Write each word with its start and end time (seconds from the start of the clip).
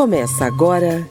Começa 0.00 0.46
agora 0.46 1.06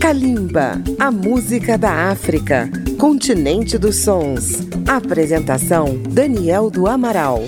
Kalimba, 0.00 0.82
a 0.98 1.12
música 1.12 1.78
da 1.78 2.10
África, 2.10 2.68
continente 2.98 3.78
dos 3.78 4.02
sons. 4.02 4.66
Apresentação 4.84 5.96
Daniel 6.10 6.68
do 6.68 6.88
Amaral. 6.88 7.44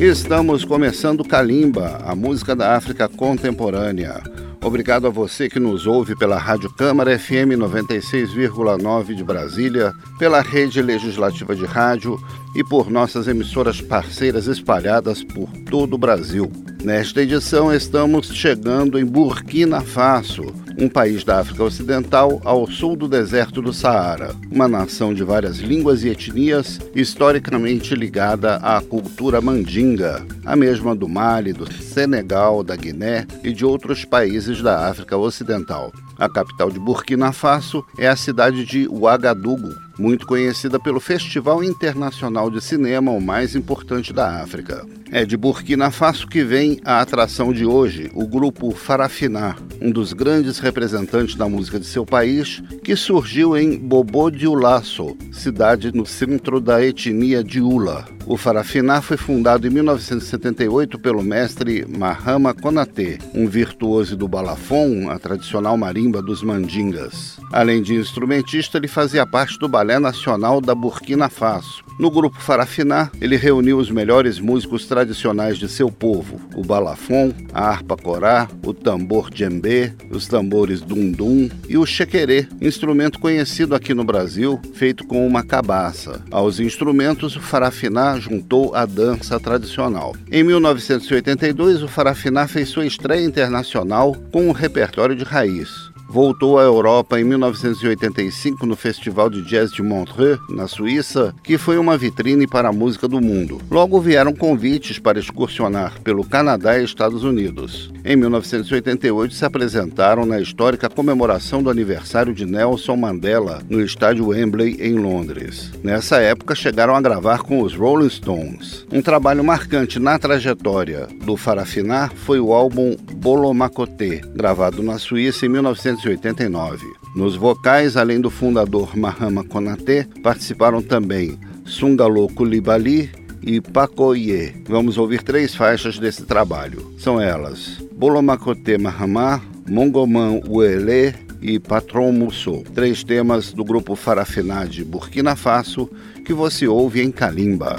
Estamos 0.00 0.64
começando 0.64 1.22
Kalimba, 1.22 2.00
a 2.04 2.16
música 2.16 2.56
da 2.56 2.74
África 2.74 3.08
contemporânea. 3.08 4.20
Obrigado 4.66 5.06
a 5.06 5.10
você 5.10 5.48
que 5.48 5.60
nos 5.60 5.86
ouve 5.86 6.16
pela 6.16 6.36
Rádio 6.36 6.68
Câmara 6.68 7.16
FM 7.16 7.54
96,9 7.56 9.14
de 9.14 9.22
Brasília, 9.22 9.94
pela 10.18 10.40
Rede 10.40 10.82
Legislativa 10.82 11.54
de 11.54 11.64
Rádio 11.64 12.20
e 12.56 12.64
por 12.64 12.90
nossas 12.90 13.28
emissoras 13.28 13.82
parceiras 13.82 14.46
espalhadas 14.46 15.22
por 15.22 15.48
todo 15.70 15.94
o 15.94 15.98
Brasil. 15.98 16.50
Nesta 16.82 17.20
edição 17.20 17.72
estamos 17.74 18.28
chegando 18.28 18.98
em 18.98 19.04
Burkina 19.04 19.82
Faso, 19.82 20.44
um 20.78 20.88
país 20.88 21.22
da 21.22 21.40
África 21.40 21.64
Ocidental 21.64 22.40
ao 22.44 22.66
sul 22.70 22.96
do 22.96 23.08
deserto 23.08 23.60
do 23.60 23.72
Saara, 23.72 24.34
uma 24.50 24.66
nação 24.68 25.12
de 25.12 25.22
várias 25.22 25.58
línguas 25.58 26.02
e 26.02 26.08
etnias, 26.08 26.78
historicamente 26.94 27.94
ligada 27.94 28.56
à 28.56 28.80
cultura 28.80 29.40
mandinga, 29.40 30.24
a 30.44 30.56
mesma 30.56 30.94
do 30.94 31.08
Mali, 31.08 31.52
do 31.52 31.70
Senegal, 31.70 32.62
da 32.62 32.76
Guiné 32.76 33.26
e 33.42 33.52
de 33.52 33.66
outros 33.66 34.04
países 34.04 34.62
da 34.62 34.88
África 34.88 35.16
Ocidental. 35.16 35.92
A 36.18 36.28
capital 36.28 36.70
de 36.70 36.78
Burkina 36.78 37.32
Faso 37.32 37.84
é 37.98 38.06
a 38.08 38.16
cidade 38.16 38.64
de 38.64 38.88
Ouagadougou, 38.88 39.74
muito 39.98 40.26
conhecida 40.26 40.78
pelo 40.78 41.00
Festival 41.00 41.62
Internacional 41.64 42.50
de 42.50 42.60
Cinema, 42.60 43.10
o 43.10 43.20
mais 43.20 43.54
importante 43.54 44.12
da 44.12 44.42
África. 44.42 44.84
É 45.10 45.24
de 45.24 45.36
Burkina 45.36 45.90
Faso 45.90 46.26
que 46.26 46.42
vem 46.42 46.80
a 46.84 47.00
atração 47.00 47.52
de 47.52 47.64
hoje, 47.64 48.10
o 48.12 48.26
grupo 48.26 48.72
Farafina, 48.72 49.56
um 49.80 49.90
dos 49.90 50.12
grandes 50.12 50.58
representantes 50.58 51.36
da 51.36 51.48
música 51.48 51.78
de 51.78 51.86
seu 51.86 52.04
país, 52.04 52.60
que 52.82 52.96
surgiu 52.96 53.56
em 53.56 53.78
Bobo 53.78 54.30
Dioulasso, 54.30 55.16
cidade 55.32 55.94
no 55.94 56.04
centro 56.04 56.60
da 56.60 56.84
etnia 56.84 57.44
Dioula. 57.44 58.04
O 58.26 58.36
Farafina 58.36 59.00
foi 59.00 59.16
fundado 59.16 59.68
em 59.68 59.70
1978 59.70 60.98
pelo 60.98 61.22
mestre 61.22 61.86
Mahama 61.86 62.52
Konate, 62.52 63.18
um 63.32 63.46
virtuoso 63.46 64.16
do 64.16 64.26
balafon, 64.26 65.08
a 65.08 65.16
tradicional 65.16 65.76
marimba 65.76 66.20
dos 66.20 66.42
mandingas. 66.42 67.38
Além 67.52 67.80
de 67.80 67.94
instrumentista, 67.94 68.78
ele 68.78 68.88
fazia 68.88 69.24
parte 69.24 69.56
do 69.60 69.68
Balé 69.68 70.00
Nacional 70.00 70.60
da 70.60 70.74
Burkina 70.74 71.28
Faso. 71.28 71.84
No 72.00 72.10
grupo 72.10 72.40
Farafina, 72.40 73.12
ele 73.20 73.36
reuniu 73.36 73.78
os 73.78 73.90
melhores 73.92 74.40
músicos 74.40 74.86
tradicionais 74.96 75.58
de 75.58 75.68
seu 75.68 75.90
povo: 75.90 76.40
o 76.54 76.62
balafon, 76.64 77.30
a 77.52 77.68
harpa 77.68 77.98
corá, 77.98 78.48
o 78.64 78.72
tambor 78.72 79.28
djembe, 79.30 79.92
os 80.10 80.26
tambores 80.26 80.80
dum-dum 80.80 81.50
e 81.68 81.76
o 81.76 81.84
chequerê, 81.84 82.48
instrumento 82.62 83.18
conhecido 83.18 83.74
aqui 83.74 83.92
no 83.92 84.04
Brasil, 84.04 84.58
feito 84.72 85.06
com 85.06 85.26
uma 85.26 85.42
cabaça. 85.42 86.22
Aos 86.30 86.60
instrumentos, 86.60 87.36
o 87.36 87.40
Farafina 87.40 88.18
juntou 88.18 88.74
a 88.74 88.86
dança 88.86 89.38
tradicional. 89.38 90.16
Em 90.32 90.42
1982, 90.42 91.82
o 91.82 91.88
Farafina 91.88 92.48
fez 92.48 92.70
sua 92.70 92.86
estreia 92.86 93.22
internacional 93.22 94.16
com 94.32 94.48
um 94.48 94.52
repertório 94.52 95.14
de 95.14 95.24
raiz 95.24 95.94
voltou 96.08 96.58
à 96.58 96.62
Europa 96.62 97.20
em 97.20 97.24
1985 97.24 98.64
no 98.64 98.76
Festival 98.76 99.28
de 99.28 99.42
Jazz 99.42 99.70
de 99.70 99.82
Montreux, 99.82 100.38
na 100.48 100.68
Suíça, 100.68 101.34
que 101.42 101.58
foi 101.58 101.78
uma 101.78 101.96
vitrine 101.96 102.46
para 102.46 102.68
a 102.68 102.72
música 102.72 103.08
do 103.08 103.20
mundo. 103.20 103.60
Logo 103.70 104.00
vieram 104.00 104.32
convites 104.32 104.98
para 104.98 105.18
excursionar 105.18 106.00
pelo 106.02 106.24
Canadá 106.24 106.78
e 106.78 106.84
Estados 106.84 107.24
Unidos. 107.24 107.92
Em 108.04 108.16
1988 108.16 109.34
se 109.34 109.44
apresentaram 109.44 110.24
na 110.24 110.40
histórica 110.40 110.88
comemoração 110.88 111.62
do 111.62 111.70
aniversário 111.70 112.32
de 112.32 112.46
Nelson 112.46 112.96
Mandela 112.96 113.60
no 113.68 113.82
estádio 113.82 114.28
Wembley 114.28 114.76
em 114.80 114.94
Londres. 114.94 115.72
Nessa 115.82 116.18
época 116.18 116.54
chegaram 116.54 116.94
a 116.94 117.00
gravar 117.00 117.42
com 117.42 117.60
os 117.60 117.74
Rolling 117.74 118.08
Stones. 118.08 118.86
Um 118.92 119.02
trabalho 119.02 119.42
marcante 119.42 119.98
na 119.98 120.18
trajetória 120.18 121.08
do 121.24 121.36
Farafiná 121.36 122.10
foi 122.14 122.38
o 122.38 122.52
álbum 122.52 122.96
Bolomacoté, 123.16 124.20
gravado 124.34 124.82
na 124.82 124.98
Suíça 124.98 125.46
em 125.46 125.48
1988 125.48 125.95
1989. 125.96 126.86
Nos 127.14 127.36
vocais, 127.36 127.96
além 127.96 128.20
do 128.20 128.30
fundador 128.30 128.96
Mahama 128.96 129.44
Konate, 129.44 130.06
participaram 130.22 130.82
também 130.82 131.38
Sungalo 131.64 132.28
Kulibali 132.28 133.10
e 133.42 133.60
Pakoye. 133.60 134.62
Vamos 134.68 134.98
ouvir 134.98 135.22
três 135.22 135.54
faixas 135.54 135.98
desse 135.98 136.24
trabalho. 136.24 136.94
São 136.98 137.20
elas 137.20 137.78
Bolomakote 137.92 138.76
Mahama, 138.76 139.40
Mongoman 139.68 140.40
Uele 140.48 141.14
e 141.40 141.58
Patron 141.58 142.12
Musso. 142.12 142.62
Três 142.74 143.02
temas 143.02 143.52
do 143.52 143.64
grupo 143.64 143.96
Farafiná 143.96 144.64
de 144.64 144.84
Burkina 144.84 145.34
Faso 145.34 145.88
que 146.24 146.34
você 146.34 146.66
ouve 146.66 147.02
em 147.02 147.10
Kalimba. 147.10 147.76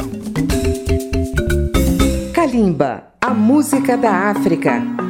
Kalimba, 2.34 3.04
a 3.22 3.34
música 3.34 3.98
da 3.98 4.32
África. 4.32 5.07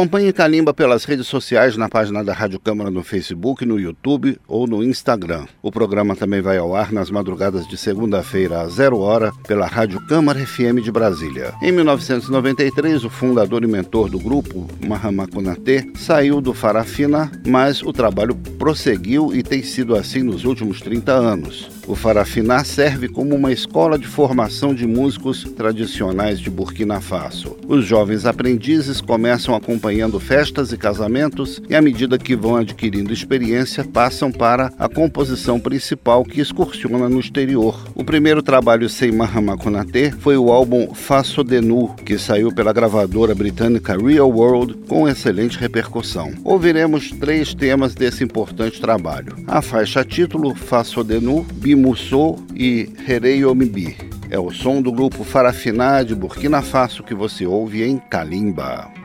Acompanhe 0.00 0.32
Calimba 0.32 0.72
pelas 0.72 1.04
redes 1.04 1.26
sociais 1.26 1.76
na 1.76 1.86
página 1.86 2.24
da 2.24 2.32
Rádio 2.32 2.58
Câmara 2.58 2.90
no 2.90 3.02
Facebook, 3.02 3.66
no 3.66 3.78
YouTube 3.78 4.40
ou 4.48 4.66
no 4.66 4.82
Instagram. 4.82 5.44
O 5.62 5.70
programa 5.70 6.16
também 6.16 6.40
vai 6.40 6.56
ao 6.56 6.74
ar 6.74 6.90
nas 6.90 7.10
madrugadas 7.10 7.68
de 7.68 7.76
segunda-feira, 7.76 8.62
às 8.62 8.76
zero 8.76 8.98
hora, 9.00 9.30
pela 9.46 9.66
Rádio 9.66 10.00
Câmara 10.06 10.40
FM 10.40 10.82
de 10.82 10.90
Brasília. 10.90 11.52
Em 11.60 11.70
1993, 11.70 13.04
o 13.04 13.10
fundador 13.10 13.62
e 13.62 13.66
mentor 13.66 14.08
do 14.08 14.18
grupo, 14.18 14.66
Mahama 14.88 15.28
Konate, 15.28 15.92
saiu 15.94 16.40
do 16.40 16.54
Farafina, 16.54 17.30
mas 17.46 17.82
o 17.82 17.92
trabalho 17.92 18.34
prosseguiu 18.58 19.34
e 19.34 19.42
tem 19.42 19.62
sido 19.62 19.94
assim 19.94 20.22
nos 20.22 20.46
últimos 20.46 20.80
30 20.80 21.12
anos. 21.12 21.79
O 21.90 21.96
Farafiná 21.96 22.62
serve 22.62 23.08
como 23.08 23.34
uma 23.34 23.50
escola 23.50 23.98
de 23.98 24.06
formação 24.06 24.72
de 24.72 24.86
músicos 24.86 25.42
tradicionais 25.42 26.38
de 26.38 26.48
Burkina 26.48 27.00
Faso. 27.00 27.56
Os 27.66 27.84
jovens 27.84 28.26
aprendizes 28.26 29.00
começam 29.00 29.56
acompanhando 29.56 30.20
festas 30.20 30.70
e 30.70 30.76
casamentos 30.76 31.60
e, 31.68 31.74
à 31.74 31.82
medida 31.82 32.16
que 32.16 32.36
vão 32.36 32.54
adquirindo 32.54 33.12
experiência, 33.12 33.82
passam 33.82 34.30
para 34.30 34.72
a 34.78 34.88
composição 34.88 35.58
principal 35.58 36.24
que 36.24 36.40
excursiona 36.40 37.08
no 37.08 37.18
exterior. 37.18 37.82
O 37.96 38.04
primeiro 38.04 38.40
trabalho 38.40 38.88
sem 38.88 39.10
Mahamakonate 39.10 40.12
foi 40.12 40.36
o 40.36 40.52
álbum 40.52 40.94
Faso 40.94 41.42
de 41.42 41.60
Nu, 41.60 41.96
que 42.06 42.16
saiu 42.18 42.54
pela 42.54 42.72
gravadora 42.72 43.34
britânica 43.34 43.98
Real 44.00 44.30
World 44.30 44.74
com 44.86 45.08
excelente 45.08 45.58
repercussão. 45.58 46.34
Ouviremos 46.44 47.10
três 47.10 47.52
temas 47.52 47.96
desse 47.96 48.22
importante 48.22 48.80
trabalho. 48.80 49.34
A 49.48 49.60
faixa 49.60 50.04
título 50.04 50.54
Faso 50.54 51.02
de 51.02 51.18
Nu, 51.18 51.44
Bimussou 51.80 52.38
e 52.54 52.90
Herei 53.08 53.42
Omibi. 53.42 53.96
É 54.28 54.38
o 54.38 54.50
som 54.50 54.82
do 54.82 54.92
grupo 54.92 55.24
Farafiná 55.24 56.02
de 56.02 56.14
Burkina 56.14 56.60
Faso 56.60 57.02
que 57.02 57.14
você 57.14 57.46
ouve 57.46 57.82
em 57.82 57.96
Kalimba. 57.96 58.99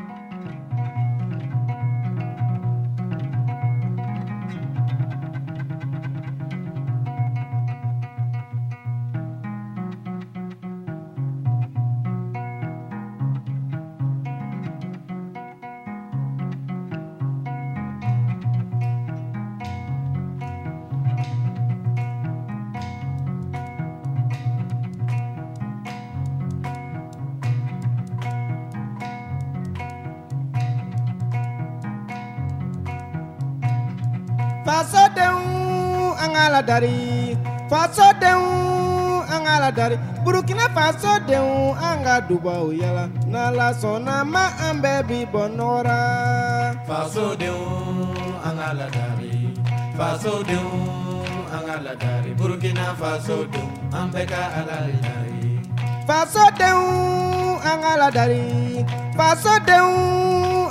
Fasodenw 41.06 41.78
an 41.78 41.98
ka 42.02 42.18
dubaw 42.26 42.66
yala 42.74 43.06
n'ala 43.30 43.68
sɔnna 43.82 44.26
ma 44.34 44.46
an 44.66 44.82
bɛɛ 44.82 45.00
bi 45.08 45.20
bɔ 45.34 45.44
nɔgɔra 45.58 46.00
fasodenw 46.90 47.62
an 48.48 48.54
ka 48.58 48.70
ladari. 48.80 49.34
Fasodenw 49.98 50.70
an 51.56 51.62
ka 51.68 51.76
ladari. 51.86 52.32
Burukina 52.40 52.86
fasodenw 53.02 53.70
an 53.94 54.06
bɛɛ 54.14 54.26
ka 54.32 54.42
ala 54.60 54.78
le 54.88 54.96
dari 55.06 55.46
fasodenw 56.10 56.82
an 57.70 57.78
ka 57.84 57.94
ladari. 58.02 58.44
Fasodenw 59.18 59.90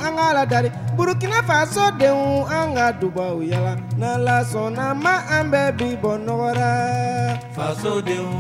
an 0.07 0.13
ka 0.19 0.29
ladari. 0.37 0.71
Burukina 0.97 1.43
faso 1.43 1.91
denw 1.99 2.47
an 2.51 2.75
ka 2.77 2.87
dubaw 3.01 3.39
yala 3.43 3.75
n'ala 3.99 4.37
sɔnna 4.51 4.87
ma 5.05 5.15
an 5.37 5.51
bɛɛ 5.53 5.69
bi 5.79 5.89
bɔ 6.03 6.13
nɔgɔra 6.27 6.73
fasodenw 7.57 8.31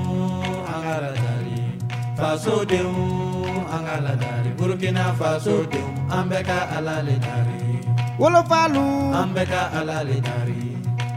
an 0.72 0.80
ka 0.87 0.94
ladari 1.02 1.23
fasodenw 2.16 2.94
an 3.74 3.83
ka 3.87 3.96
ladari 4.07 4.50
burukina 4.59 5.05
fasodenw 5.18 5.88
an 6.16 6.24
bɛɛ 6.31 6.42
ka 6.48 6.59
ala 6.77 6.96
le 7.07 7.16
dari 7.27 7.61
wolofalu 8.20 8.87
an 9.20 9.29
bɛɛ 9.35 9.44
ka 9.50 9.62
ala 9.79 9.96
le 10.09 10.16
dari 10.29 10.61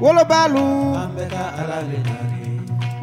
wolobalu. 0.02 0.66
An 1.02 1.10
bɛɛ 1.16 1.28
ka 1.34 1.44
ala 1.62 1.78
le 1.90 2.00
dari 2.10 2.50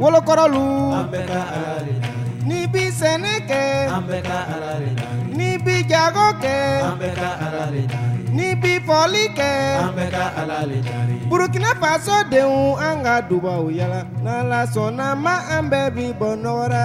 wolokɔrɔlu 0.01 0.67
an 0.99 1.07
bɛɛ 1.13 1.27
ka 1.31 1.41
ala 1.55 1.75
le 1.87 1.95
dari 2.03 2.31
n'i 2.49 2.67
bi 2.73 2.83
sɛnɛ 3.01 3.35
kɛ 3.49 3.63
an 3.97 4.03
bɛɛ 4.09 4.19
ka 4.29 4.39
ala 4.55 4.73
le 4.83 4.91
dari 5.01 5.23
n'i 5.37 5.59
bi 5.65 5.77
jago 5.91 6.27
kɛ 6.43 6.57
an 6.89 6.97
bɛɛ 7.01 7.15
ka 7.15 7.31
ala 7.47 7.65
le 7.75 7.83
dari 7.95 8.24
n'i 8.37 8.49
bi 8.63 8.73
fɔli 8.87 9.25
kɛ 9.39 9.51
an 9.85 9.91
bɛɛ 9.97 10.07
ka 10.15 10.25
ala 10.41 10.59
le 10.71 10.79
dari 10.89 11.17
burukina 11.31 11.71
faso 11.83 12.17
denw 12.33 12.75
an 12.87 12.97
ka 13.07 13.15
dubaw 13.29 13.65
yala 13.79 14.01
n'ala 14.25 14.61
sɔnna 14.75 15.07
ma 15.25 15.35
an 15.57 15.65
bɛɛ 15.71 15.87
bi 15.97 16.07
bɔ 16.21 16.29
nɔgɔra 16.43 16.85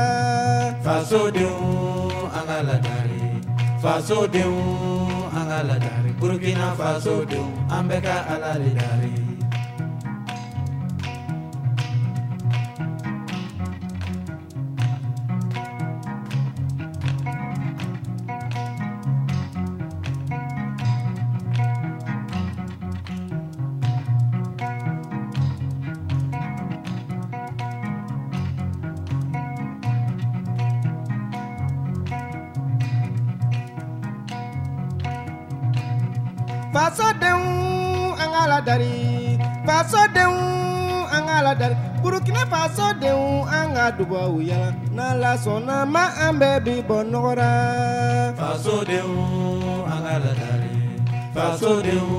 fasodenw 0.85 1.57
an 2.38 2.43
ka 2.49 2.57
ladari 2.69 3.21
fasodenw 3.81 4.55
an 5.38 5.45
ka 5.49 5.59
ladari 5.69 6.12
burukina 6.19 6.67
fasodenw 6.79 7.49
an 7.75 7.83
bɛɛ 7.89 7.99
ka 8.05 8.15
ala 8.33 8.51
le 8.62 8.69
dari 8.79 9.29
ladari 38.69 39.38
fasodenw 39.65 41.10
an 41.10 41.25
ka 41.25 41.38
ladari 41.41 41.75
burukina 42.05 42.45
fasodenw 42.45 43.49
an 43.49 43.73
ka 43.73 43.86
dubaw 43.97 44.38
yala 44.38 44.69
n'ala 44.93 45.32
sɔnna 45.43 45.77
ma 45.93 46.03
an 46.25 46.34
bɛɛ 46.39 46.58
bi 46.65 46.75
bɔ 46.88 46.97
nɔgɔra 47.12 47.49
fasodenw 48.38 49.10
an 49.93 49.99
ka 50.05 50.15
ladari 50.25 50.73
fasodenw 51.34 52.10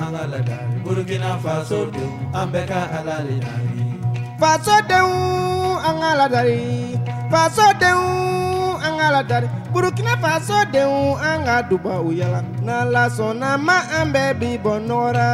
an 0.00 0.10
ka 0.16 0.24
ladari 0.32 0.76
burukina 0.84 1.30
fasodenw 1.44 2.12
an 2.32 2.46
bɛɛ 2.52 2.64
ka 2.70 2.80
ala 2.96 3.16
le 3.26 3.36
dari 3.44 3.84
fasodenw 4.40 5.12
an 5.88 5.94
ka 6.00 6.10
ladari 6.20 6.60
fasodenw 7.32 8.00
an 8.86 8.92
ka 9.00 9.08
ladari 9.16 9.48
burukina 9.74 10.14
fasodenw 10.22 11.18
an 11.18 11.42
ka 11.42 11.56
dubaw 11.66 12.06
yala 12.14 12.40
n'ala 12.62 13.10
sɔnna 13.10 13.58
ma 13.66 13.78
an 13.98 14.06
bɛɛ 14.14 14.30
bi 14.40 14.50
bɔ 14.64 14.72
nɔgɔra 14.86 15.30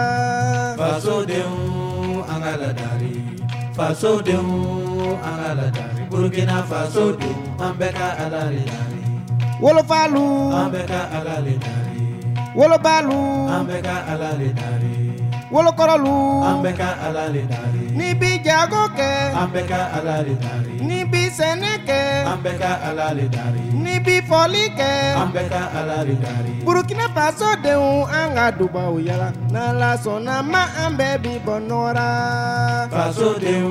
fasodenw 0.81 2.25
an 2.33 2.39
ka 2.45 2.53
ladari 2.63 3.15
fasodenw 3.77 4.49
an 5.29 5.35
ka 5.41 5.51
ladari 5.61 6.03
burukina 6.11 6.57
fasodenw 6.71 7.61
an 7.65 7.73
bɛɛ 7.79 7.93
ka 7.99 8.09
ala 8.25 8.41
le 8.49 8.63
dari 8.73 9.03
wolofalu 9.61 10.25
an 10.57 10.67
bɛɛ 10.73 10.85
ka 10.89 11.01
ala 11.17 11.35
le 11.45 11.55
dari 11.61 12.01
wolobalu 12.57 13.21
an 13.55 13.63
bɛɛ 13.69 13.81
ka 13.85 13.97
ala 14.13 14.31
le 14.41 14.49
dari 14.57 14.97
wolokɔrɔlu 15.53 16.17
an 16.49 16.57
bɛɛ 16.65 16.73
ka 16.81 16.89
ala 17.07 17.25
le 17.35 17.43
dari 17.53 17.85
n'i 17.99 18.15
bi 18.17 18.41
jago 18.41 18.89
kɛ 18.97 19.11
an 19.37 19.49
bɛɛ 19.53 19.63
ka 19.69 19.81
ala 20.01 20.17
le 20.27 20.35
dari 20.41 20.75
n'i 20.81 21.05
bi 21.05 21.29
sɛnɛ 21.29 21.73
kɛ 21.89 22.01
an 22.31 22.39
bɛɛ 22.45 22.59
ka 22.61 22.71
ala 22.89 23.07
le 23.19 23.27
dari. 23.37 23.65
N'i 23.83 23.95
bi 24.07 24.17
fɔli 24.29 24.65
kɛ 24.79 24.91
an 25.23 25.29
bɛɛ 25.35 25.49
ka 25.53 25.63
ala 25.79 25.97
le 26.09 26.15
dari. 26.25 26.55
Burukina 26.67 27.07
faso 27.17 27.49
denw 27.65 28.07
an 28.19 28.29
ka 28.37 28.47
dubaw 28.59 28.95
yala 29.09 29.29
n'ala 29.53 29.91
sɔnna 30.05 30.35
ma 30.53 30.63
an 30.83 30.93
bɛɛ 30.99 31.15
bi 31.23 31.33
bɔ 31.47 31.55
nɔgɔra 31.69 32.09
fasodenw 32.95 33.71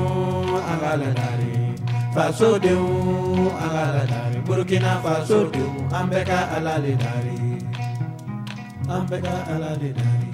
an 0.72 0.78
ka 0.84 0.92
ladari 1.02 1.54
fasodenw 2.16 2.86
an 3.64 3.70
ka 3.76 3.86
ladari 3.96 4.38
burukina 4.48 4.92
fasodenw 5.04 5.76
an 5.98 6.06
bɛɛ 6.12 6.22
ka 6.30 6.40
ala 6.56 6.74
le 6.84 6.94
dari. 7.04 7.38
An 8.94 9.02
bɛɛ 9.10 9.18
ka 9.26 9.36
ala 9.54 9.72
le 9.82 9.90
dari. 10.00 10.32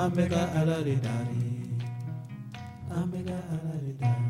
An 0.00 0.08
bɛɛ 0.14 0.24
ka 0.32 0.42
ala 0.58 0.76
le 0.86 0.94
dari. 1.06 1.42
An 2.94 3.04
bɛɛ 3.10 3.20
ka 3.26 3.36
ala 3.54 3.74
le 3.84 3.92
dari. 4.00 4.29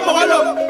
vamos, 0.00 0.14
vamos, 0.14 0.44
vamos. 0.44 0.67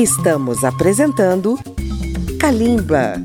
Estamos 0.00 0.64
apresentando 0.64 1.58
Kalimba. 2.38 3.22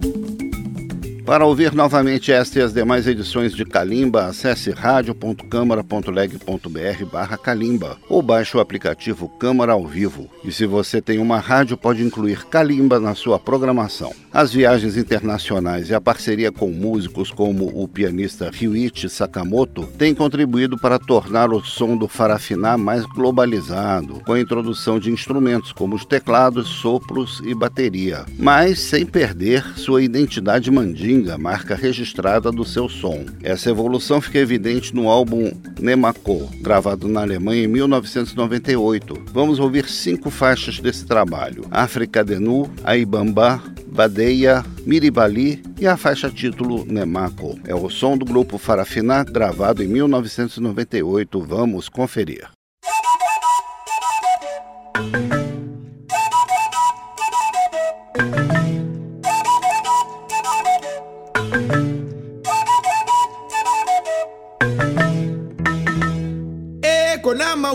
Para 1.26 1.46
ouvir 1.46 1.74
novamente 1.74 2.34
esta 2.34 2.60
e 2.60 2.62
as 2.62 2.74
demais 2.74 3.08
edições 3.08 3.56
de 3.56 3.64
Calimba, 3.64 4.26
acesse 4.26 4.72
radio.câmara.leg.br 4.72 7.06
barra 7.10 7.38
Calimba 7.38 7.98
ou 8.10 8.22
baixe 8.22 8.58
o 8.58 8.60
aplicativo 8.60 9.30
Câmara 9.40 9.72
ao 9.72 9.88
Vivo. 9.88 10.30
E 10.44 10.52
se 10.52 10.66
você 10.66 11.02
tem 11.02 11.18
uma 11.18 11.40
rádio, 11.40 11.78
pode 11.78 12.04
incluir 12.04 12.46
Calimba 12.48 13.00
na 13.00 13.16
sua 13.16 13.40
programação. 13.40 14.12
As 14.36 14.52
viagens 14.52 14.98
internacionais 14.98 15.90
e 15.90 15.96
a 15.96 16.02
parceria 16.02 16.52
com 16.52 16.70
músicos 16.70 17.32
como 17.32 17.72
o 17.74 17.88
pianista 17.88 18.52
Ryuichi 18.54 19.08
Sakamoto 19.08 19.88
têm 19.98 20.14
contribuído 20.14 20.78
para 20.78 21.00
tornar 21.00 21.54
o 21.54 21.64
som 21.64 21.96
do 21.96 22.06
farafiná 22.06 22.78
mais 22.78 23.06
globalizado, 23.06 24.22
com 24.26 24.34
a 24.34 24.40
introdução 24.42 25.00
de 25.00 25.10
instrumentos 25.10 25.72
como 25.72 25.96
os 25.96 26.04
teclados, 26.04 26.68
sopros 26.68 27.42
e 27.46 27.56
bateria, 27.56 28.26
mas 28.38 28.82
sem 28.82 29.06
perder 29.06 29.64
sua 29.78 30.04
identidade 30.04 30.70
mandinga 30.70 31.38
marca 31.38 31.74
registrada 31.74 32.52
do 32.52 32.66
seu 32.66 32.90
som. 32.90 33.24
Essa 33.42 33.70
evolução 33.70 34.20
fica 34.20 34.40
evidente 34.40 34.94
no 34.94 35.08
álbum 35.08 35.50
Nemako, 35.80 36.50
gravado 36.60 37.08
na 37.08 37.22
Alemanha 37.22 37.64
em 37.64 37.68
1998. 37.68 39.18
Vamos 39.32 39.60
ouvir 39.60 39.88
cinco 39.88 40.30
faixas 40.30 40.78
desse 40.82 41.06
trabalho: 41.06 41.66
África 41.72 42.22
Denu, 42.22 42.70
Aibamba, 42.84 43.64
Badeia, 43.96 44.62
Miribali 44.86 45.64
e 45.80 45.88
a 45.88 45.96
faixa 45.96 46.30
título 46.30 46.86
Nemako. 46.86 47.58
É 47.66 47.74
o 47.74 47.90
som 47.90 48.18
do 48.18 48.26
grupo 48.26 48.58
Farafiná, 48.58 49.24
gravado 49.24 49.82
em 49.82 49.88
1998. 49.88 51.40
Vamos 51.42 51.88
conferir. 51.88 52.50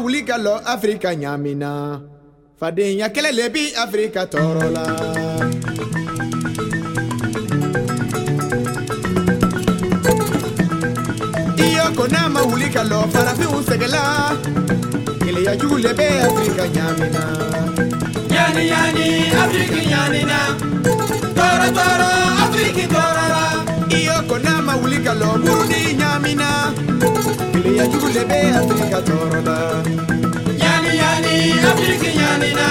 wuli 0.01 0.25
ka 0.25 0.37
lɔ 0.39 0.55
afirika 0.65 1.13
ɲamina 1.13 2.01
fadenya 2.59 3.09
kɛlɛ 3.15 3.53
bi 3.53 3.65
yako 12.01 12.09
na 12.09 12.29
mahulika 12.29 12.83
lo 12.85 13.01
yani 18.31 18.69
yani 18.69 20.25
toro 21.35 21.69
toro 21.77 22.11
afrika 22.45 22.87
torara 22.89 23.65
iyoko 23.91 24.39
na 24.39 24.63
mahulika 24.63 25.15
lo 25.15 25.39
burundi 25.39 25.95
nyamina. 25.99 26.73
Ile 27.55 27.77
ya 27.77 27.87
jule 27.87 28.25
be 28.25 28.41
afrika 28.55 29.03
torora 29.03 29.83
yani 30.59 30.97
yani 31.03 31.53
afrika 31.61 32.09
nyanina. 32.19 32.69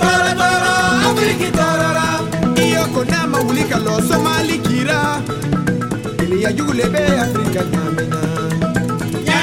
Toro 0.00 0.32
toro 0.40 0.74
afrika 1.10 1.50
torara 1.56 2.20
iyoko 2.56 3.04
na 3.04 3.26
mahulika 3.26 3.78
lo 3.78 4.00
somali 4.08 4.58
kira. 4.58 5.20
Ile 6.22 6.40
ya 6.40 6.52
jule 6.52 6.88
be 6.88 7.04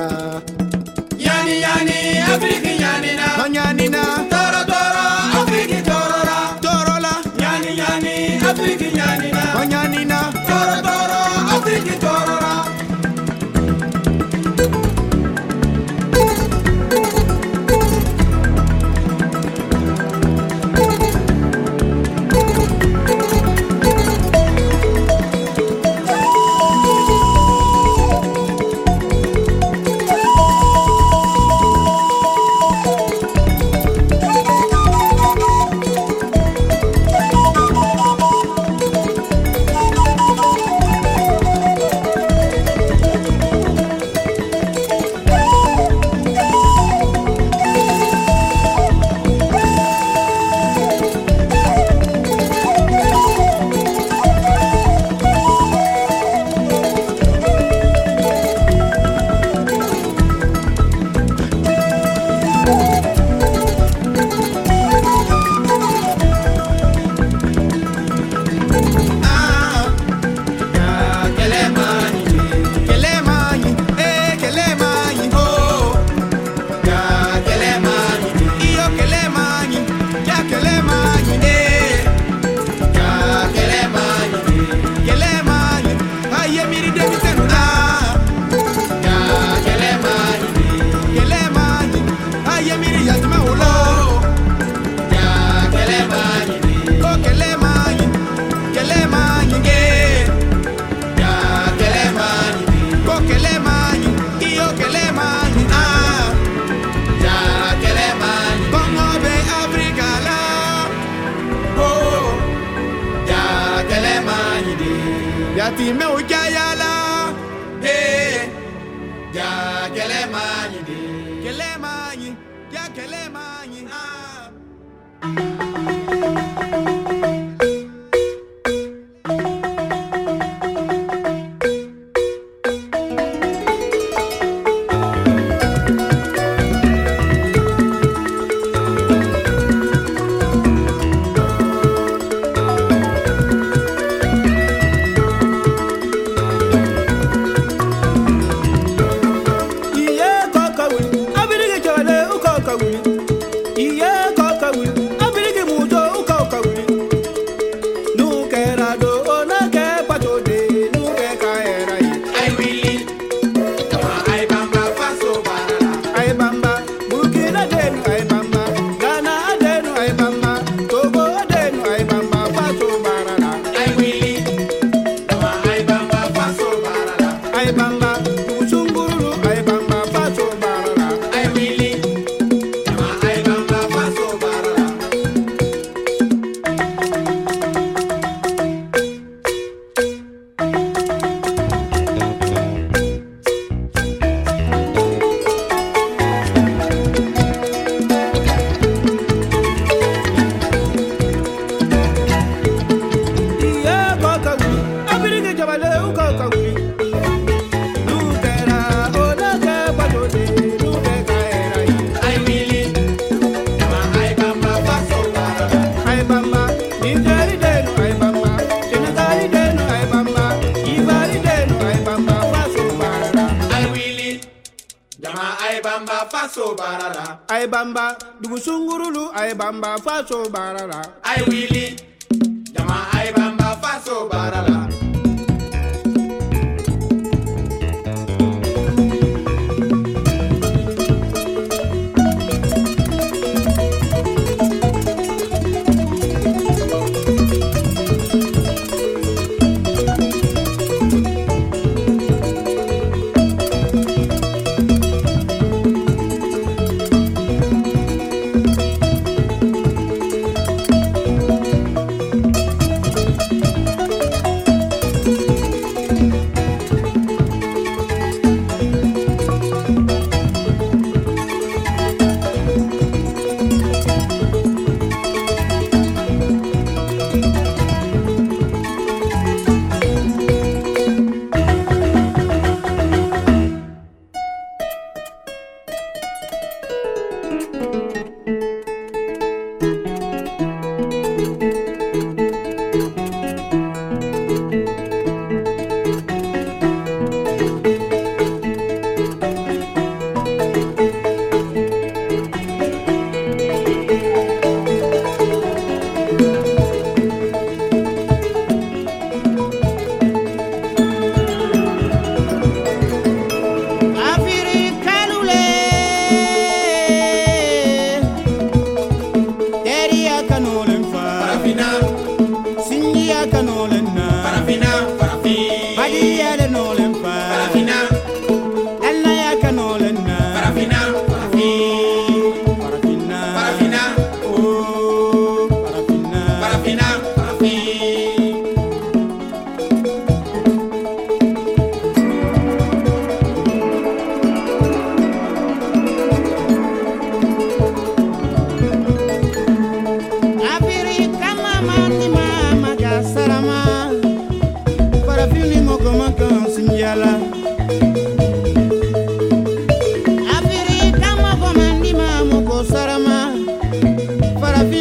la 0.00 0.49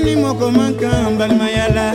nini 0.01 0.15
moko 0.15 0.51
makamba 0.51 1.27
mayala 1.27 1.85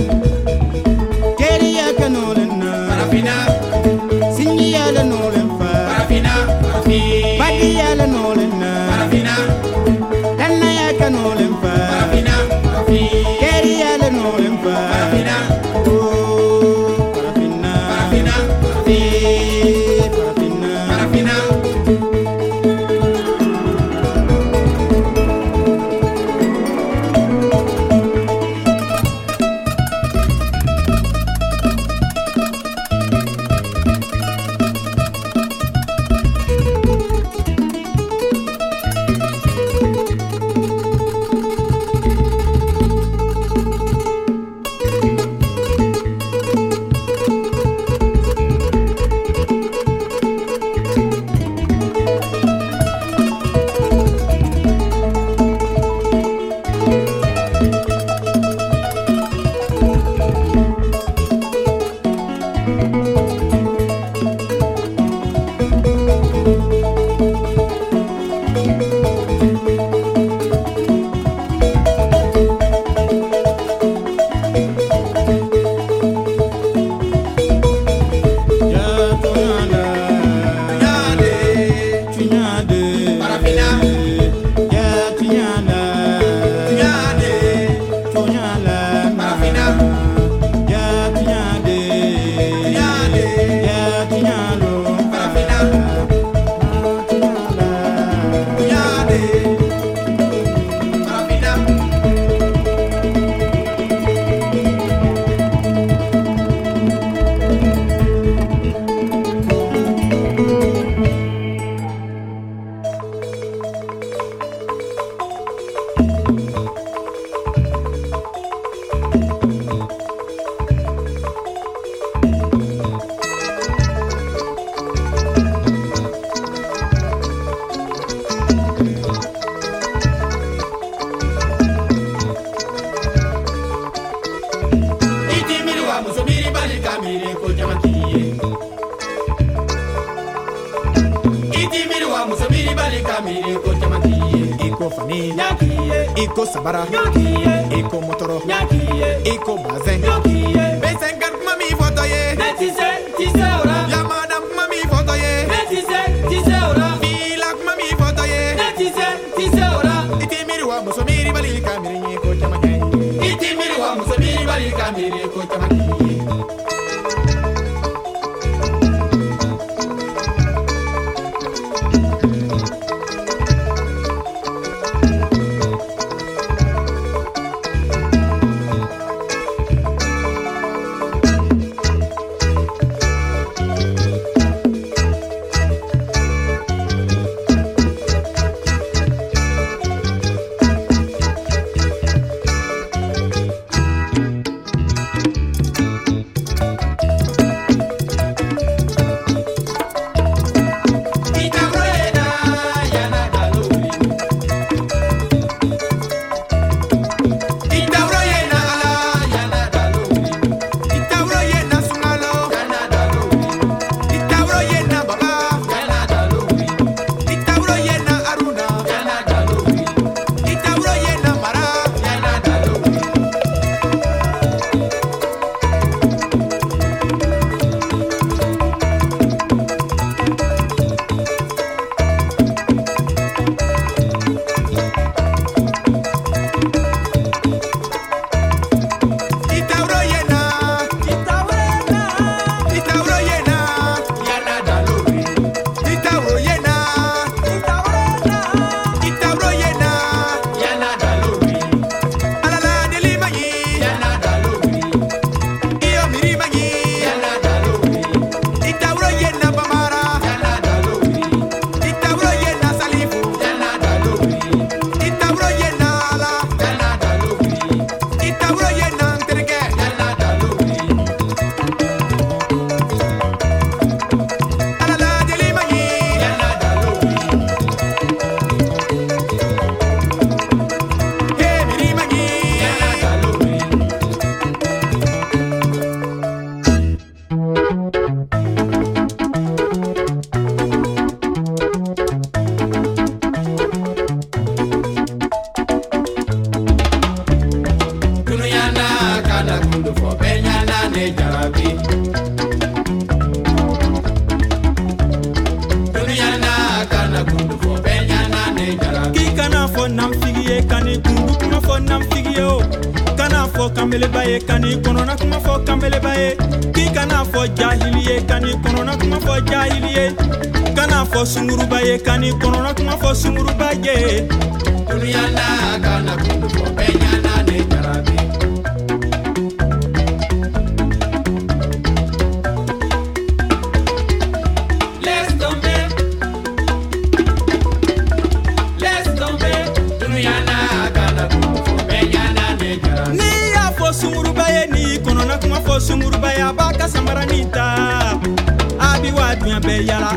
Barbara. 146.65 147.04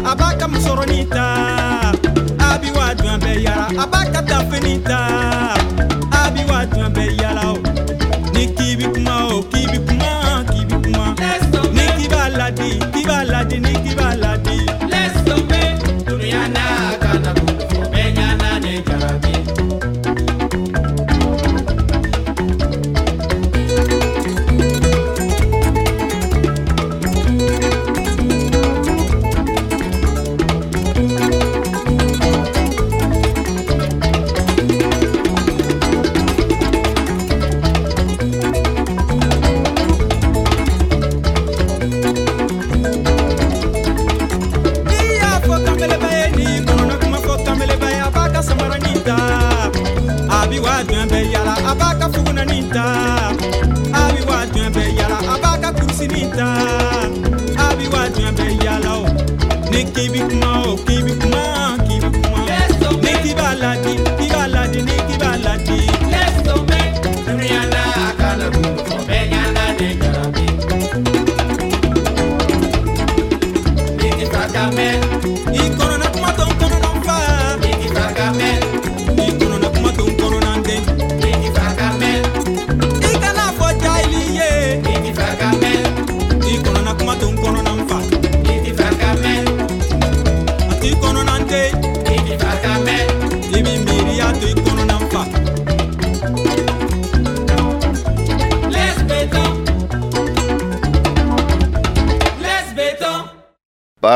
Abaka 0.05 0.47
musoronita, 0.47 1.25
ka 2.39 2.47
musɔrɔnin 2.61 3.19
ta 3.21 3.29
yala 3.45 3.67
abaka 3.83 3.89
b'a 3.91 4.01
ka 4.13 4.21
tafini 4.29 4.75
ta 4.83 4.99
a 6.11 6.31
bi 6.33 6.41
wa 6.49 6.59
yala 7.21 7.41
o 7.49 7.53
oh. 7.53 7.59
ni 8.33 8.43
k'i 8.55 8.75
bi 8.77 8.85
kuma 8.93 9.15
oh, 9.31 9.37
o 9.39 9.43
k'i 9.51 9.63
bi 9.71 9.77
kuma 9.87 10.45
k'i 10.49 10.61
bi 10.69 10.75
kuma 10.83 11.05
ni 11.73 11.85
k'i 11.97 12.05
b'a 12.13 12.23
ladi 12.37 12.69
k'i 12.93 13.59
ni 13.59 13.73
k'i. 13.73 13.86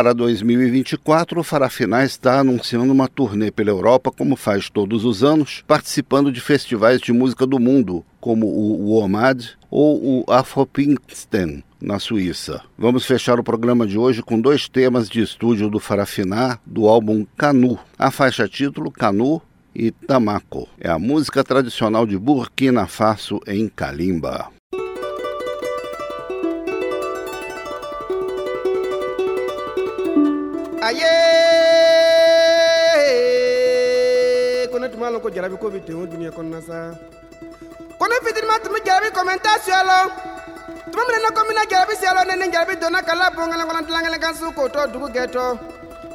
Para 0.02 0.16
2024, 0.16 1.40
o 1.40 1.44
Farafinais 1.44 2.10
está 2.10 2.40
anunciando 2.40 2.92
uma 2.92 3.08
turnê 3.08 3.52
pela 3.52 3.70
Europa, 3.70 4.10
como 4.10 4.36
faz 4.36 4.68
todos 4.68 5.06
os 5.06 5.24
anos, 5.24 5.64
participando 5.68 6.32
de 6.32 6.42
festivais 6.42 7.00
de 7.00 7.14
música 7.14 7.46
do 7.46 7.60
mundo, 7.60 8.04
como 8.20 8.48
o 8.48 8.96
WOMAD 8.96 9.52
ou 9.70 10.24
o 10.26 10.26
Afropinksten, 10.28 11.64
na 11.80 12.00
Suíça. 12.00 12.64
Vamos 12.76 13.06
fechar 13.06 13.40
o 13.40 13.44
programa 13.44 13.86
de 13.86 13.96
hoje 13.96 14.24
com 14.24 14.42
dois 14.42 14.68
temas 14.68 15.08
de 15.08 15.22
estúdio 15.22 15.70
do 15.70 15.80
Farafiná, 15.80 16.58
do 16.66 16.88
álbum 16.88 17.24
Canu. 17.38 17.78
A 17.96 18.10
faixa 18.10 18.48
título, 18.48 18.90
Canu, 18.90 19.40
e 19.76 19.92
Tamako. 19.92 20.68
É 20.80 20.90
a 20.90 20.98
música 20.98 21.44
tradicional 21.44 22.08
de 22.08 22.18
Burkina 22.18 22.88
Faso 22.88 23.40
em 23.46 23.70
Kalimba. 23.70 24.50
aye! 30.82 31.08
Ko 34.72 34.78
ne 34.80 34.88
tun 34.90 35.00
b'a 35.00 35.12
lɔn 35.14 35.22
ko 35.22 35.30
jarabi 35.30 35.58
ko 35.58 35.70
bɛ 35.70 35.80
ten 35.86 35.96
o 36.02 36.06
duniɲɛ 36.06 36.32
kɔnɔna 36.36 36.62
sa. 36.68 36.78
Ko 38.00 38.06
ne 38.08 38.16
fitinima 38.26 38.60
tun 38.64 38.74
bɛ 38.74 38.80
jarabi 38.86 39.10
kɔmɛnta 39.16 39.52
suyɛ 39.66 39.82
lɔ 39.90 40.00
tuma 40.92 41.04
min 41.08 41.14
na 41.16 41.20
ne 41.24 41.30
ko 41.36 41.42
mina 41.48 41.64
jarabi 41.72 41.94
suyɛ 42.00 42.12
lɔ 42.18 42.22
ne 42.28 42.34
ni 42.36 42.46
jarabi 42.54 42.76
donna 42.82 43.00
ka 43.02 43.14
la 43.16 43.30
bon 43.36 43.50
kelen 43.52 43.68
kɔnɔ 43.68 43.82
dilan 43.88 44.04
kelen 44.06 44.22
kan 44.22 44.34
su 44.36 44.46
k'o 44.52 44.68
tɔ 44.74 44.82
dugu 44.92 45.08
gɛtɔ 45.16 45.46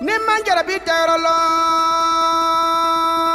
ne 0.01 0.13
man 0.27 0.41
jarabi 0.47 0.75
dayɔrɔ 0.87 1.17
lɔn 1.25 3.26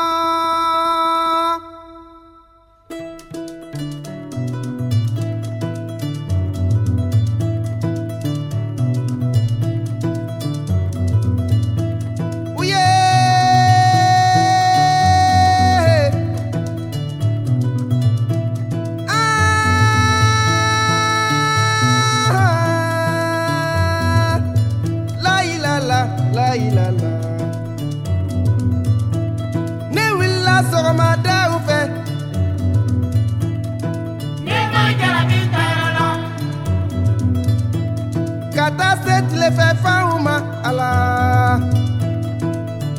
fɛfɛn 39.57 40.07
ma 40.25 40.35
a 40.67 40.71
la. 40.79 40.89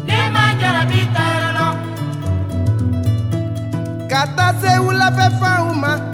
denba 0.09 0.45
jarabi 0.61 1.01
taara 1.15 1.51
lɔ. 1.59 1.69
ka 4.11 4.21
taa 4.37 4.53
se 4.61 4.71
wulafɛ 4.85 5.27
fanw 5.41 5.69
ma. 5.83 6.12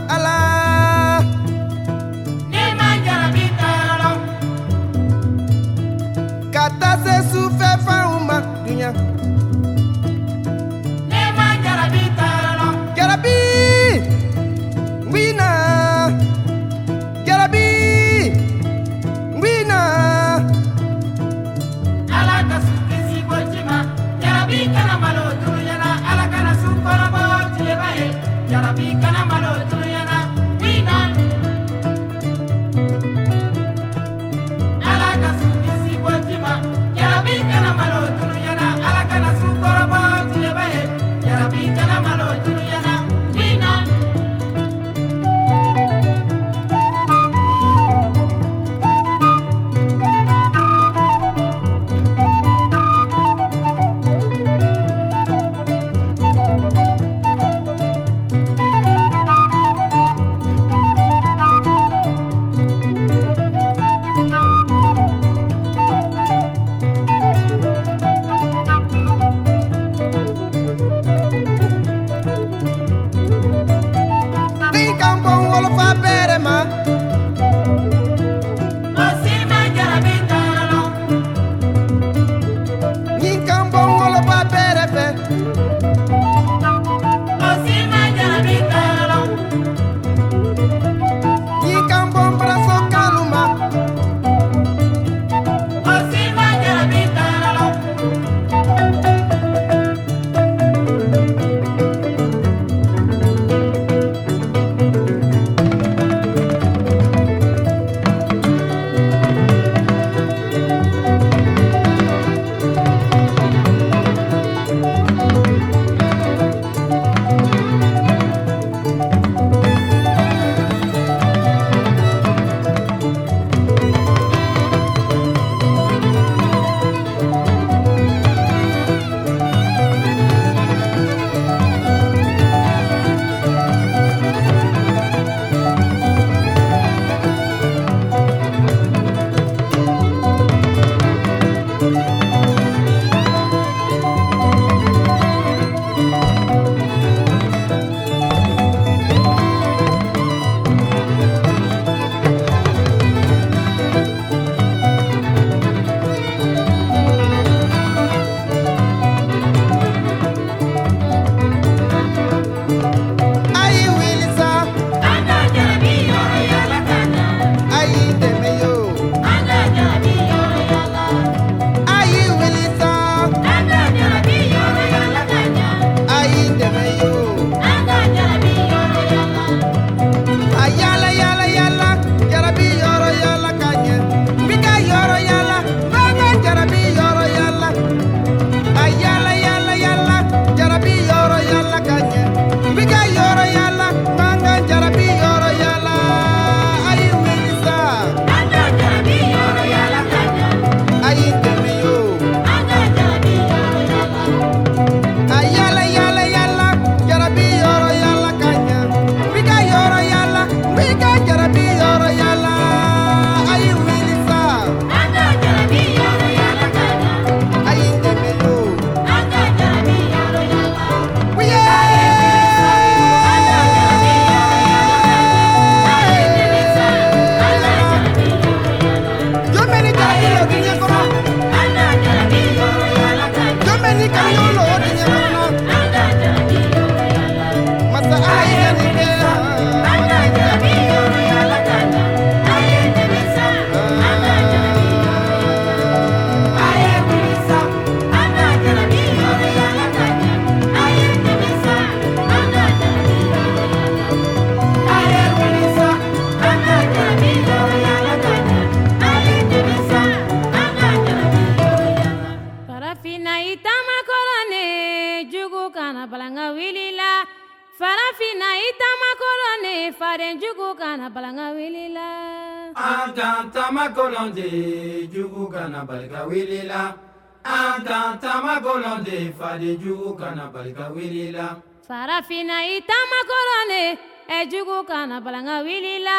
kana 280.49 280.65
bali 280.65 280.73
ka 280.73 280.89
wuli 280.95 281.33
la. 281.33 281.47
farafinna 281.89 282.57
i 282.65 282.81
taama 282.89 283.19
kɔrɔlen 283.31 283.91
ɛ 284.37 284.39
jugu 284.51 284.79
kana 284.89 285.17
bali 285.25 285.41
ka 285.47 285.57
wuli 285.67 285.95
la. 286.07 286.19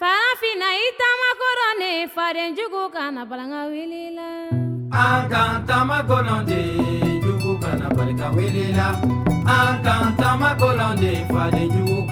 farafinna 0.00 0.68
i 0.84 0.86
taama 1.00 1.28
kɔrɔlen 1.40 2.08
faden 2.14 2.50
jugu 2.56 2.82
kana 2.94 3.24
bali 3.30 3.46
ka 3.52 3.60
wuli 3.72 4.00
jugu 7.24 7.52
kana 7.62 7.86
bali 7.96 8.14
ka 8.20 8.28
wuli 8.36 8.66
la. 8.78 8.88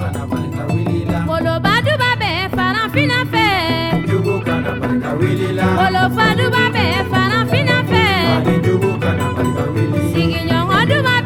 kana 0.01 0.23
bali 0.31 0.49
ka 0.57 0.65
wuli 0.73 1.01
la. 1.11 1.19
wolobaduba 1.31 2.11
bɛ 2.21 2.31
farafinna 2.57 3.21
jugu 4.09 4.35
kana 4.47 4.73
bali 4.81 4.97
ka 5.05 5.11
wuli 5.21 5.49
la. 5.59 5.67
wolofaduba 5.81 6.63
bɛ 6.77 6.85
farafinna 7.13 7.77
fɛ. 7.91 8.05
kana 9.05 9.27
bali 9.37 9.51
ka 9.57 9.65
wuli 9.75 9.89
duba. 10.89 11.18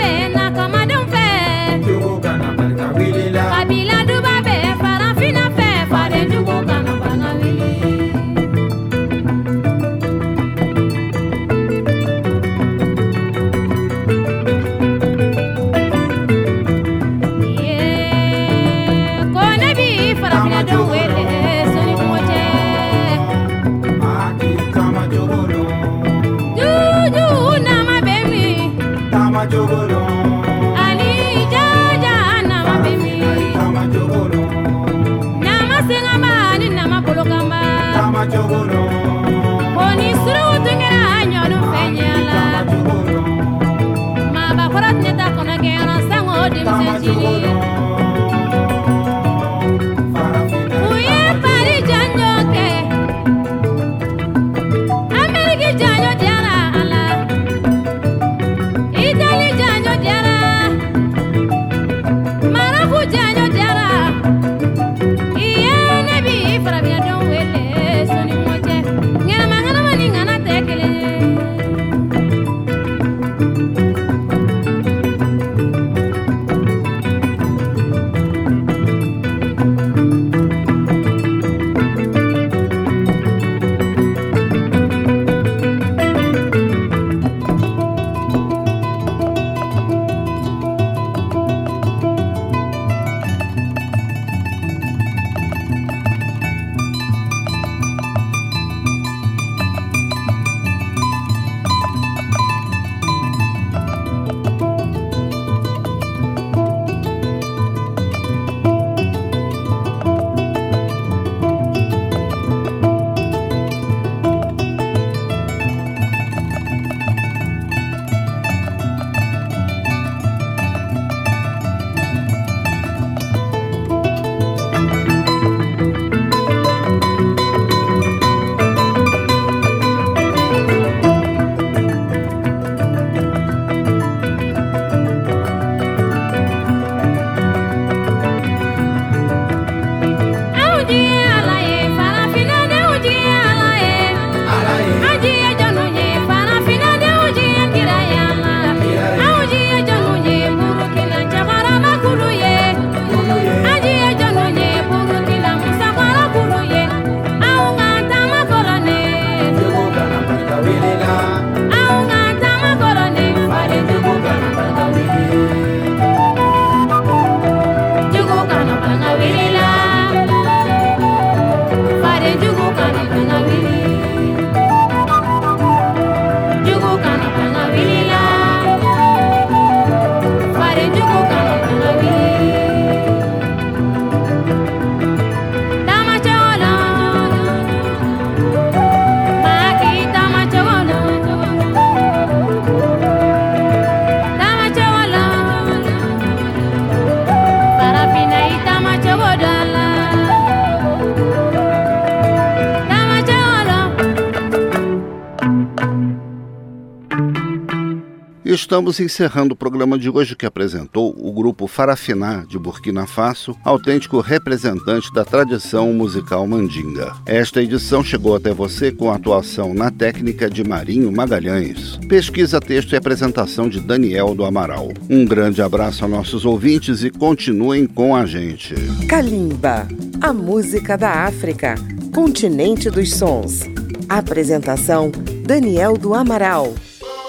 Estamos 208.72 208.98
encerrando 209.00 209.52
o 209.52 209.56
programa 209.56 209.98
de 209.98 210.08
hoje 210.08 210.34
que 210.34 210.46
apresentou 210.46 211.14
o 211.18 211.30
grupo 211.30 211.66
Farafiná 211.66 212.42
de 212.48 212.58
Burkina 212.58 213.06
Faso, 213.06 213.54
autêntico 213.62 214.18
representante 214.20 215.12
da 215.12 215.26
tradição 215.26 215.92
musical 215.92 216.46
mandinga. 216.46 217.12
Esta 217.26 217.62
edição 217.62 218.02
chegou 218.02 218.34
até 218.34 218.50
você 218.50 218.90
com 218.90 219.10
a 219.10 219.16
atuação 219.16 219.74
na 219.74 219.90
técnica 219.90 220.48
de 220.48 220.64
Marinho 220.64 221.12
Magalhães. 221.12 221.98
Pesquisa, 222.08 222.60
texto 222.60 222.94
e 222.94 222.96
apresentação 222.96 223.68
de 223.68 223.78
Daniel 223.78 224.34
do 224.34 224.42
Amaral. 224.42 224.88
Um 225.10 225.26
grande 225.26 225.60
abraço 225.60 226.06
a 226.06 226.08
nossos 226.08 226.46
ouvintes 226.46 227.04
e 227.04 227.10
continuem 227.10 227.86
com 227.86 228.16
a 228.16 228.24
gente. 228.24 228.74
Kalimba, 229.06 229.86
a 230.18 230.32
música 230.32 230.96
da 230.96 231.26
África, 231.26 231.74
continente 232.14 232.88
dos 232.88 233.12
sons. 233.12 233.60
Apresentação 234.08 235.12
Daniel 235.44 235.98
do 235.98 236.14
Amaral. 236.14 236.72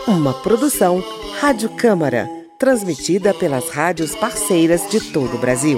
Uma 0.07 0.33
produção 0.33 1.01
Rádio 1.45 1.71
Câmara, 1.71 2.29
transmitida 2.57 3.33
pelas 3.33 3.67
rádios 3.67 4.15
parceiras 4.15 4.89
de 4.89 5.11
todo 5.11 5.35
o 5.35 5.37
Brasil. 5.37 5.77